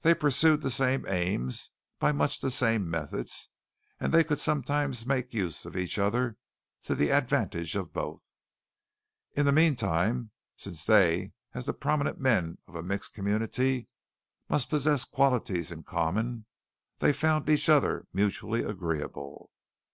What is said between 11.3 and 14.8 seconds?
as the prominent men of a mixed community must